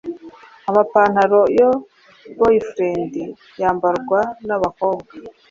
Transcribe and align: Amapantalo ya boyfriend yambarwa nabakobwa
Amapantalo 0.69 1.39
ya 1.57 1.69
boyfriend 2.37 3.13
yambarwa 3.61 4.19
nabakobwa 4.47 5.11